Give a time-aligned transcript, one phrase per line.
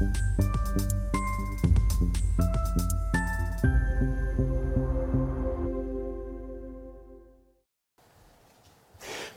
[0.00, 0.49] you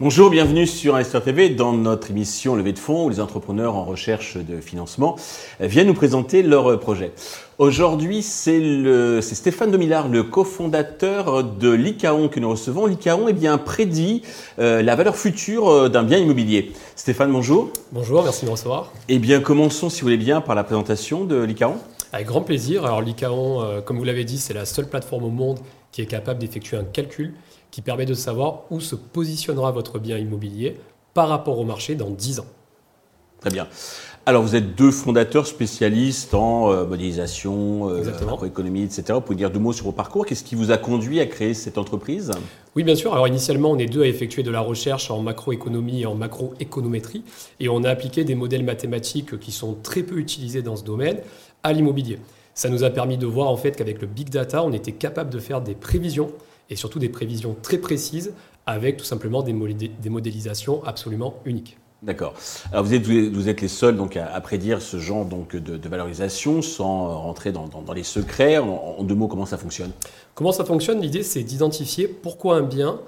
[0.03, 3.85] Bonjour, bienvenue sur Investor TV dans notre émission Levée de fonds où les entrepreneurs en
[3.85, 5.15] recherche de financement
[5.61, 7.13] viennent nous présenter leurs projets.
[7.57, 12.85] Aujourd'hui, c'est Stéphane Demillard, le cofondateur de l'ICAON que nous recevons.
[12.85, 14.23] L'ICAON eh bien, prédit
[14.59, 16.73] euh, la valeur future euh, d'un bien immobilier.
[16.97, 17.69] Stéphane, bonjour.
[17.93, 18.91] Bonjour, merci de me recevoir.
[19.07, 21.77] Eh bien, commençons, si vous voulez bien, par la présentation de l'ICAON.
[22.13, 22.85] Avec grand plaisir.
[22.85, 25.59] Alors, l'ICAON, euh, comme vous l'avez dit, c'est la seule plateforme au monde
[25.91, 27.33] qui est capable d'effectuer un calcul
[27.71, 30.79] qui permet de savoir où se positionnera votre bien immobilier
[31.15, 32.45] par rapport au marché dans 10 ans.
[33.43, 33.67] Très bien.
[34.25, 39.03] Alors, vous êtes deux fondateurs spécialistes en euh, modélisation, euh, macroéconomie, etc.
[39.09, 40.25] Vous pouvez dire deux mots sur vos parcours.
[40.25, 42.31] Qu'est-ce qui vous a conduit à créer cette entreprise?
[42.77, 43.11] Oui, bien sûr.
[43.11, 47.25] Alors, initialement, on est deux à effectuer de la recherche en macroéconomie et en macroéconométrie.
[47.59, 51.17] Et on a appliqué des modèles mathématiques qui sont très peu utilisés dans ce domaine
[51.63, 52.17] à l'immobilier.
[52.53, 55.31] Ça nous a permis de voir en fait qu'avec le big data, on était capable
[55.31, 56.31] de faire des prévisions
[56.69, 58.31] et surtout des prévisions très précises
[58.65, 61.77] avec tout simplement des, modélisations absolument uniques.
[62.03, 62.33] D'accord.
[62.73, 66.61] Alors vous êtes, vous êtes les seuls donc à, prédire ce genre donc de, valorisation
[66.61, 68.57] sans rentrer dans, les secrets.
[68.57, 69.91] En, deux mots, comment ça fonctionne?
[70.35, 70.99] Comment ça fonctionne?
[70.99, 72.99] L'idée, c'est d'identifier pourquoi un bien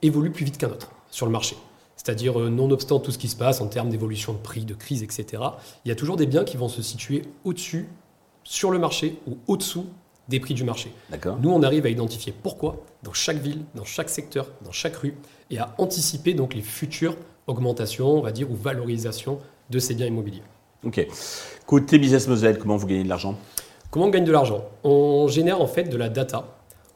[0.00, 1.56] évolue plus vite qu'un autre sur le marché.
[1.96, 5.02] C'est-à-dire, euh, nonobstant tout ce qui se passe en termes d'évolution de prix, de crise,
[5.02, 5.42] etc.,
[5.84, 7.88] il y a toujours des biens qui vont se situer au-dessus,
[8.42, 9.86] sur le marché, ou au-dessous
[10.28, 10.92] des prix du marché.
[11.40, 15.14] Nous, on arrive à identifier pourquoi dans chaque ville, dans chaque secteur, dans chaque rue,
[15.50, 19.38] et à anticiper donc les futures augmentations, on va dire, ou valorisations
[19.70, 20.42] de ces biens immobiliers.
[20.84, 21.06] Ok.
[21.66, 23.36] Côté business model, comment vous gagnez de l'argent?
[23.90, 24.64] Comment on gagne de l'argent?
[24.82, 26.46] On génère en fait de la data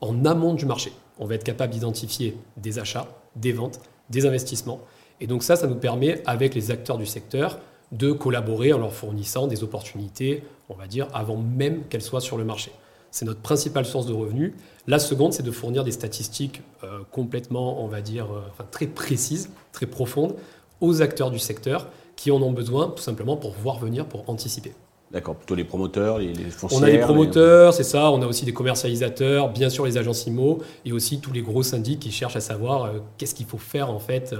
[0.01, 0.93] en amont du marché.
[1.19, 4.81] On va être capable d'identifier des achats, des ventes, des investissements.
[5.21, 7.59] Et donc ça, ça nous permet, avec les acteurs du secteur,
[7.93, 12.37] de collaborer en leur fournissant des opportunités, on va dire, avant même qu'elles soient sur
[12.37, 12.71] le marché.
[13.11, 14.53] C'est notre principale source de revenus.
[14.87, 18.87] La seconde, c'est de fournir des statistiques euh, complètement, on va dire, euh, enfin, très
[18.87, 20.35] précises, très profondes
[20.81, 24.73] aux acteurs du secteur qui en ont besoin tout simplement pour voir venir, pour anticiper.
[25.11, 28.45] D'accord, plutôt les promoteurs, les, les On a des promoteurs, c'est ça, on a aussi
[28.45, 32.37] des commercialisateurs, bien sûr les agences IMO et aussi tous les gros syndics qui cherchent
[32.37, 34.35] à savoir euh, qu'est-ce qu'il faut faire en fait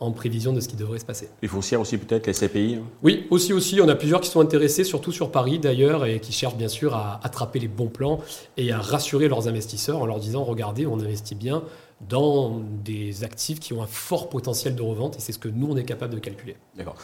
[0.00, 1.28] en prévision de ce qui devrait se passer.
[1.42, 3.80] Les foncières aussi peut-être, les CPI hein Oui, aussi aussi.
[3.80, 6.94] On a plusieurs qui sont intéressés, surtout sur Paris d'ailleurs, et qui cherchent bien sûr
[6.94, 8.20] à attraper les bons plans
[8.56, 11.62] et à rassurer leurs investisseurs en leur disant, regardez, on investit bien
[12.08, 15.68] dans des actifs qui ont un fort potentiel de revente et c'est ce que nous,
[15.70, 16.56] on est capable de calculer.
[16.76, 16.96] D'accord.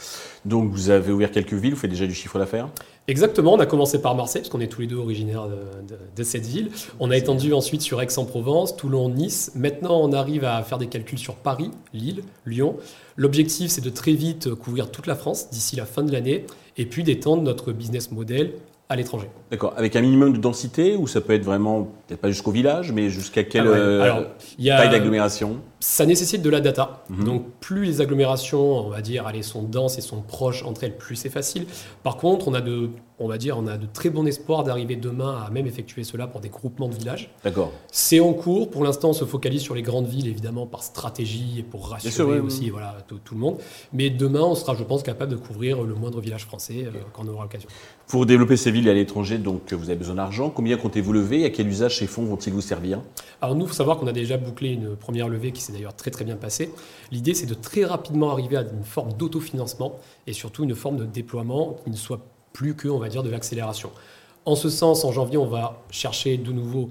[0.45, 2.69] Donc vous avez ouvert quelques villes, vous faites déjà du chiffre d'affaires?
[3.07, 5.47] Exactement, on a commencé par Marseille, parce qu'on est tous les deux originaires
[6.17, 6.71] de, cette ville.
[7.01, 9.53] On a étendu ensuite sur Aix-en-Provence, Toulon, Nice.
[9.55, 12.77] Maintenant, on arrive à faire des calculs sur Paris, Lille, Lyon.
[13.17, 16.47] L'objectif, c'est de très vite couvrir toute la France d'ici la fin de l'année
[16.79, 18.55] et puis d'étendre notre business model
[18.89, 19.29] à l'étranger.
[19.51, 19.75] D'accord.
[19.77, 23.09] Avec un minimum de densité ou ça peut être vraiment, peut-être pas jusqu'au village, mais
[23.09, 24.25] jusqu'à quelle ah euh,
[24.59, 25.61] taille d'agglomération?
[25.87, 27.05] Ça nécessite de la data.
[27.11, 27.25] Mhm.
[27.25, 30.97] Donc plus les agglomérations, on va dire, allez, sont denses et sont proches entre elles,
[30.97, 31.67] plus c'est facile.
[32.03, 32.89] Par contre, on a de
[33.21, 36.27] on va dire, on a de très bons espoirs d'arriver demain à même effectuer cela
[36.27, 37.31] pour des groupements de villages.
[37.45, 37.71] D'accord.
[37.93, 38.71] C'est en cours.
[38.71, 42.41] Pour l'instant, on se focalise sur les grandes villes, évidemment, par stratégie et pour rassurer
[42.41, 43.59] aussi Voilà, tout, le monde.
[43.93, 47.25] Mais demain, on sera, je pense, capable de couvrir le moindre village français euh, quand
[47.27, 47.69] on aura l'occasion.
[48.09, 50.51] Pour développer ces villes à l'étranger, donc vous avez besoin d'argent.
[50.51, 53.01] Combien comptez-vous lever et à quel usage ces fonds vont-ils vous servir?
[53.41, 55.95] Alors nous, il faut savoir qu'on a déjà bouclé une première levée qui s'est d'ailleurs
[55.95, 56.71] très très bien passée.
[57.13, 61.05] L'idée, c'est de très rapidement arriver à une forme d'autofinancement et surtout une forme de
[61.05, 62.21] déploiement qui ne soit
[62.53, 63.91] plus que, on va dire, de l'accélération.
[64.47, 66.91] En ce sens, en janvier, on va chercher de nouveau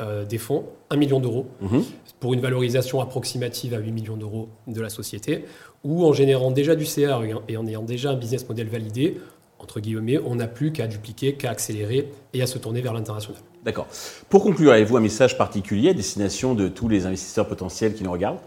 [0.00, 1.82] euh, des fonds, 1 million d'euros, mhm.
[2.20, 5.44] pour une valorisation approximative à 8 millions d'euros de la société,
[5.84, 9.18] ou en générant déjà du CA et en ayant déjà un business model validé,
[9.58, 13.40] entre guillemets, on n'a plus qu'à dupliquer, qu'à accélérer et à se tourner vers l'international.
[13.64, 13.86] D'accord.
[14.28, 18.12] Pour conclure, avez-vous un message particulier à destination de tous les investisseurs potentiels qui nous
[18.12, 18.38] regardent?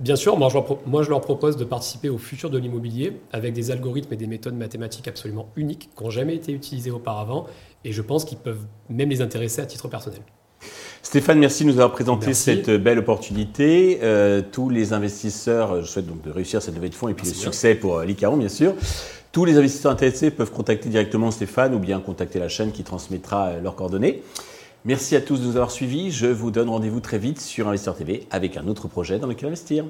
[0.00, 4.12] Bien sûr, moi je, leur propose de participer au futur de l'immobilier avec des algorithmes
[4.12, 7.46] et des méthodes mathématiques absolument uniques qui n'ont jamais été utilisées auparavant
[7.84, 10.20] et je pense qu'ils peuvent même les intéresser à titre personnel.
[11.02, 14.00] Stéphane, merci de nous avoir présenté cette belle opportunité.
[14.02, 17.28] Euh, tous les investisseurs, je souhaite donc de réussir cette levée de fonds et puis
[17.28, 18.74] le succès pour euh, l'ICARON, bien sûr.
[19.34, 23.48] Tous les investisseurs intéressés peuvent contacter directement Stéphane ou bien contacter la chaîne qui transmettra
[23.48, 24.22] euh, leurs coordonnées.
[24.84, 26.12] Merci à tous de nous avoir suivis.
[26.12, 29.48] Je vous donne rendez-vous très vite sur Investeur TV avec un autre projet dans lequel
[29.48, 29.86] investir.